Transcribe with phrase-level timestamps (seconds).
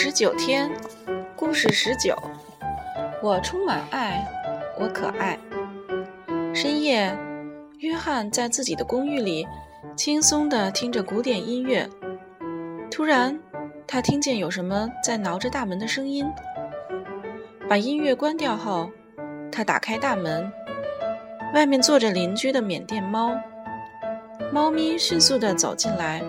[0.00, 0.70] 十九天，
[1.34, 2.16] 故事十九。
[3.20, 4.24] 我充满爱，
[4.78, 5.36] 我可爱。
[6.54, 7.12] 深夜，
[7.80, 9.44] 约翰在自己的公寓里
[9.96, 11.84] 轻松地听着古典音乐。
[12.88, 13.36] 突然，
[13.88, 16.24] 他听见有什么在挠着大门的声音。
[17.68, 18.88] 把音乐关掉后，
[19.50, 20.48] 他打开大门，
[21.54, 23.36] 外面坐着邻居的缅甸猫。
[24.52, 26.22] 猫咪迅速地走进来，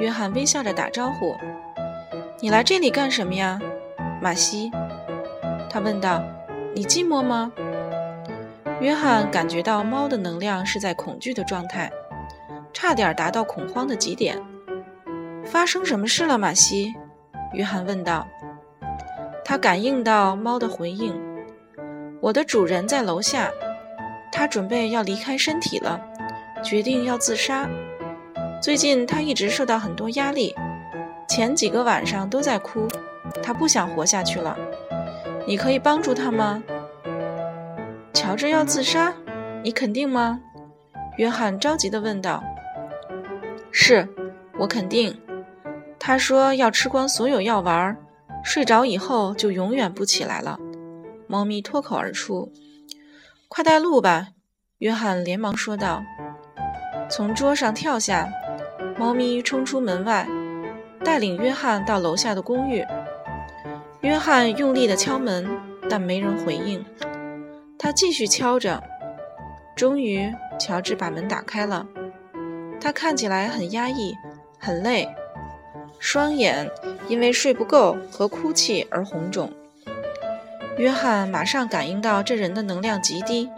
[0.00, 1.36] 约翰微笑着打招呼。
[2.40, 3.58] 你来这里干什么呀，
[4.22, 4.70] 马西？
[5.68, 6.22] 他问道。
[6.72, 7.50] 你寂寞吗？
[8.80, 11.90] 约翰感觉到猫的能量是在恐惧的状态，
[12.72, 14.40] 差点达到恐慌的极点。
[15.44, 16.94] 发生什么事了，马西？
[17.54, 18.24] 约翰问道。
[19.44, 21.12] 他感应到猫的回应。
[22.20, 23.50] 我的主人在楼下，
[24.30, 26.00] 他准备要离开身体了，
[26.62, 27.68] 决定要自杀。
[28.62, 30.54] 最近他一直受到很多压力。
[31.28, 32.88] 前几个晚上都在哭，
[33.42, 34.56] 他不想活下去了。
[35.46, 36.62] 你可以帮助他吗？
[38.12, 39.14] 乔治要自杀，
[39.62, 40.40] 你肯定吗？
[41.18, 42.42] 约翰着急地问道。
[43.70, 44.08] 是，
[44.58, 45.16] 我肯定。
[45.98, 47.96] 他说要吃光所有药丸，
[48.42, 50.58] 睡着以后就永远不起来了。
[51.26, 52.50] 猫咪脱口而出。
[53.48, 54.28] 快带路吧！
[54.78, 56.02] 约翰连忙说道。
[57.10, 58.28] 从桌上跳下，
[58.98, 60.26] 猫咪冲出门外。
[61.08, 62.84] 带领约翰到楼下的公寓。
[64.02, 65.48] 约翰用力地敲门，
[65.88, 66.84] 但没人回应。
[67.78, 68.84] 他继续敲着。
[69.74, 71.86] 终于，乔治把门打开了。
[72.78, 74.14] 他看起来很压抑，
[74.58, 75.08] 很累，
[75.98, 76.70] 双眼
[77.08, 79.50] 因为睡不够和哭泣而红肿。
[80.76, 83.48] 约翰马上感应到这人的能量极低。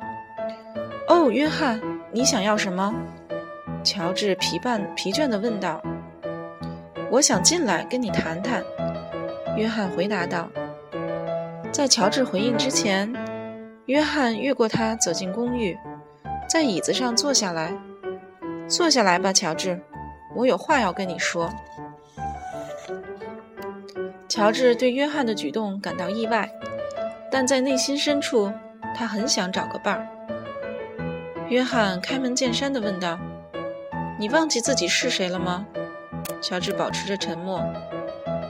[1.09, 1.81] “哦，约翰，
[2.13, 2.95] 你想要什么？”
[3.83, 5.83] 乔治疲惫疲倦地问道。
[7.11, 8.65] 我想进来跟你谈谈，
[9.57, 10.49] 约翰回答道。
[11.73, 13.13] 在乔治回应之前，
[13.87, 15.77] 约翰越过他走进公寓，
[16.49, 17.77] 在椅子上坐下来。
[18.69, 19.81] 坐下来吧，乔治，
[20.37, 21.53] 我有话要跟你说。
[24.29, 26.49] 乔治对约翰的举动感到意外，
[27.29, 28.53] 但在内心深处，
[28.95, 30.07] 他很想找个伴儿。
[31.49, 33.19] 约翰开门见山地问道
[34.17, 35.67] ：“你忘记自己是谁了吗？”
[36.41, 37.63] 乔治保持着沉默，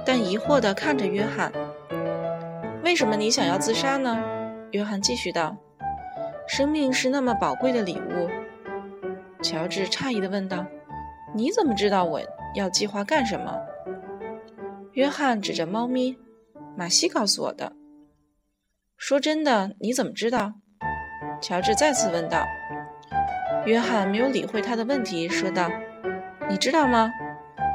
[0.06, 1.53] 但疑惑地看着约翰。
[2.84, 4.23] “为什么你想要自杀呢？”
[4.73, 5.56] 约翰继续道。
[6.47, 8.29] “生命是那么宝贵的礼物。”
[9.43, 10.65] 乔治诧异地问道。
[11.34, 12.21] “你怎么知道我
[12.55, 13.56] 要计划干什么？”
[14.95, 16.17] 约翰指着猫咪
[16.77, 17.73] ，“马西告诉我的。
[18.99, 20.55] ”“说真的，你怎么知道？”
[21.41, 22.45] 乔治再次问道。
[23.67, 25.71] 约翰没有理会他的问题，说道
[26.49, 27.11] ：“你知道吗？”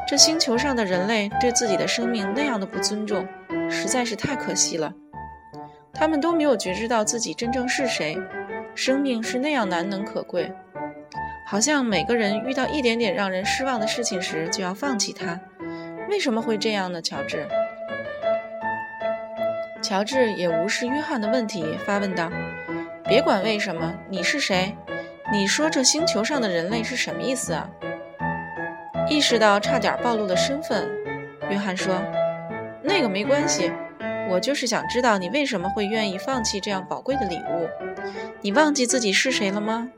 [0.07, 3.27] 这星球上的人类对自己的生命那样的不尊重，
[3.69, 4.93] 实在是太可惜了。
[5.91, 8.15] 他们都没有觉知到自己真正是谁，
[8.75, 10.53] 生命是那样难能可贵，
[11.47, 15.39] 好像每个人遇到一点点让人失望的事情时就要放弃它。
[16.07, 17.01] 为什么会这样呢？
[17.01, 17.47] 乔治。
[19.81, 22.31] 乔治也无视约翰的问题，发问道
[23.07, 24.75] ：“别管为什么，你是谁？
[25.31, 27.67] 你说这星球上的人类是什么意思啊？”
[29.07, 30.89] 意识到差点暴露了身份，
[31.49, 32.01] 约翰说
[32.81, 33.71] ：“那个没关系，
[34.29, 37.69] 我就是想知道你为什么会愿意放弃这样宝贵的礼物。
[38.41, 39.89] 你忘记自己是谁了吗？”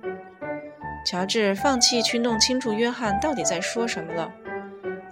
[1.05, 4.29] 乔治放弃去弄清楚约翰到底在说什么了，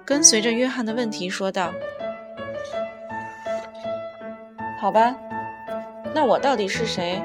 [0.04, 1.74] 跟随着约翰的问题说道
[4.78, 5.16] ：“好吧，
[6.14, 7.22] 那我到底是谁？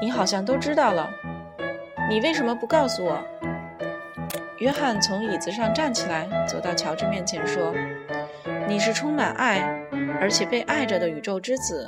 [0.00, 1.10] 你好像都知道了，
[2.08, 3.22] 你为什么不告诉我？”
[4.64, 7.74] 约翰从椅子上站起来，走到乔治面前说
[8.66, 9.60] ：“你是充满爱，
[10.18, 11.86] 而且被爱着的宇宙之子，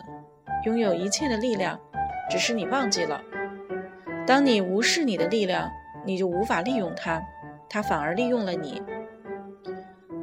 [0.66, 1.80] 拥有一切的力量，
[2.28, 3.18] 只是你忘记了。
[4.26, 5.70] 当你无视你的力量，
[6.04, 7.18] 你就无法利用它，
[7.66, 8.82] 它反而利用了你。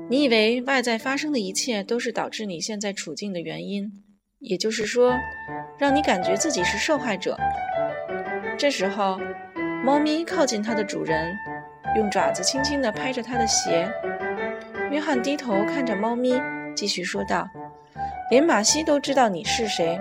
[0.08, 3.92] 你以为外在发生的一切都是导致你现在处境的原因，
[4.38, 5.16] 也就是说，
[5.80, 7.36] 让你感觉自己是受害者。
[8.60, 9.20] 这时候，
[9.84, 11.36] 猫咪靠近它的主人。”
[11.96, 13.90] 用爪子轻轻地拍着它的鞋。
[14.92, 16.42] 约翰低头看着猫咪，
[16.76, 17.48] 继续说道
[18.30, 20.00] ：“连马西都知道你是谁。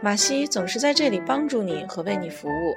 [0.00, 2.74] 马西总是在这里帮助你和为你服务。”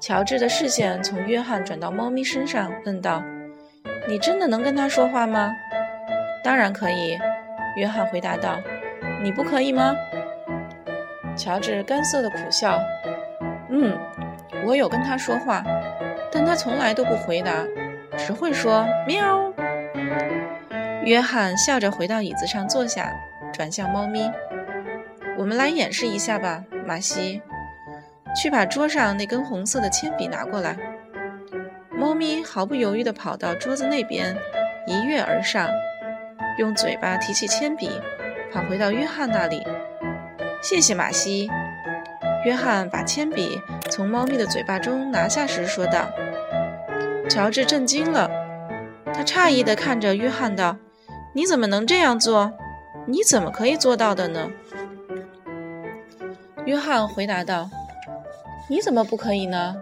[0.00, 3.22] 乔治的视线从约翰转到猫咪身上，问道
[4.08, 5.54] ：“你真的能跟他说话吗
[6.42, 7.18] ？”“当然可以。”
[7.76, 8.58] 约翰回答道。
[9.22, 9.94] “你不可以吗？”
[11.36, 12.78] 乔治干涩的苦笑
[13.70, 13.96] ：“嗯，
[14.66, 15.62] 我有跟他说话。”
[16.42, 17.64] 但他从来都不回答，
[18.18, 19.54] 只会说“喵”。
[21.06, 23.14] 约翰笑着回到椅子上坐下，
[23.52, 24.28] 转向猫咪
[25.38, 27.40] ：“我们来演示一下吧，马西，
[28.34, 30.76] 去把桌上那根红色的铅笔拿过来。”
[31.96, 34.36] 猫咪毫不犹豫地跑到桌子那边，
[34.88, 35.68] 一跃而上，
[36.58, 37.88] 用嘴巴提起铅笔，
[38.52, 39.64] 跑回到约翰那里。
[40.60, 41.48] 谢谢马西。
[42.44, 46.10] 约翰把铅笔从猫咪的嘴巴中拿下时说道。
[47.28, 48.30] 乔治震惊了，
[49.14, 50.76] 他诧异地看着约翰道
[51.34, 52.52] ：“你怎么能这样做？
[53.06, 54.50] 你怎么可以做到的呢？”
[56.66, 57.70] 约翰回答道
[58.68, 59.76] ：“你怎么不可以呢？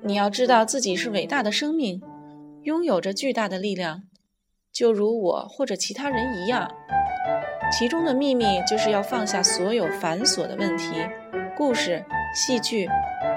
[0.00, 2.02] 你要知道自己是伟大的生命，
[2.62, 4.02] 拥有着巨大的力量，
[4.72, 6.70] 就如我或者其他人一样。
[7.70, 10.94] 其中的秘密就是要放下所有繁琐的问题、
[11.56, 12.04] 故事、
[12.34, 12.88] 戏剧，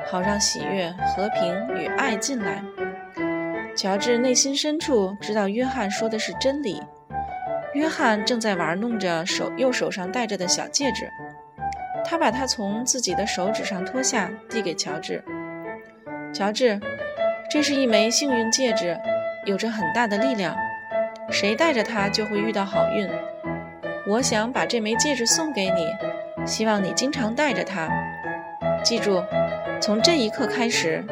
[0.08, 2.64] 好让喜悦、和平与爱进来。”
[3.76, 6.82] 乔治内心深处知道约翰说的是真理。
[7.74, 11.10] 约翰正在玩弄着手右手上戴着的小戒指，
[12.06, 15.22] 他把它从自己的手指上脱下，递给乔治。
[16.34, 16.80] 乔治，
[17.52, 18.98] 这是一枚幸运戒指，
[19.44, 20.56] 有着很大的力量，
[21.30, 23.10] 谁戴着它就会遇到好运。
[24.08, 25.88] 我想把这枚戒指送给你，
[26.46, 27.90] 希望你经常戴着它。
[28.86, 29.22] 记住，
[29.82, 31.04] 从这一刻开始。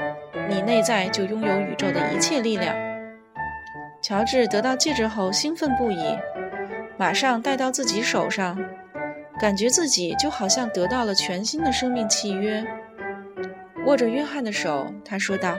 [0.49, 2.75] 你内在就拥有宇宙的一切力量。
[4.01, 6.17] 乔治得到戒指后兴奋不已，
[6.97, 8.59] 马上戴到自己手上，
[9.39, 12.63] 感觉自己就好像得到了全新的生命契约。
[13.85, 15.57] 握着约翰的手，他说道：“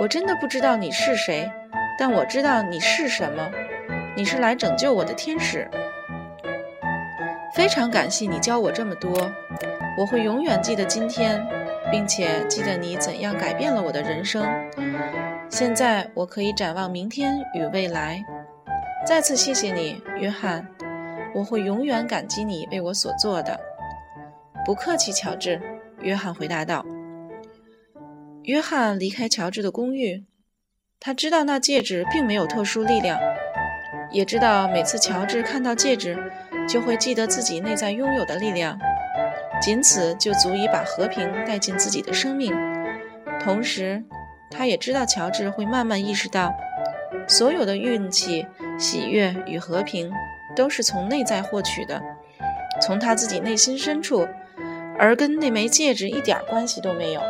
[0.00, 1.50] 我真的不知道你是谁，
[1.98, 3.50] 但我知道你是什么。
[4.16, 5.68] 你是来拯救我的天使。
[7.54, 9.30] 非常感谢你教我这么多，
[9.98, 11.42] 我会永远记得今天。”
[11.92, 14.44] 并且记得你怎样改变了我的人生。
[15.50, 18.24] 现在我可以展望明天与未来。
[19.06, 20.66] 再次谢谢你，约翰，
[21.34, 23.60] 我会永远感激你为我所做的。
[24.64, 25.60] 不客气，乔治。
[26.00, 26.84] 约翰回答道。
[28.44, 30.24] 约翰离开乔治的公寓，
[30.98, 33.20] 他知道那戒指并没有特殊力量，
[34.10, 36.18] 也知道每次乔治看到戒指，
[36.66, 38.78] 就会记得自己内在拥有的力量。
[39.62, 42.52] 仅此就足以把和平带进自己的生命。
[43.40, 44.02] 同时，
[44.50, 46.52] 他也知道乔治会慢慢意识到，
[47.28, 48.44] 所有的运气、
[48.76, 50.12] 喜悦与和平
[50.56, 52.02] 都是从内在获取的，
[52.80, 54.26] 从他自己内心深处，
[54.98, 57.22] 而跟那枚戒指一点关系都没有。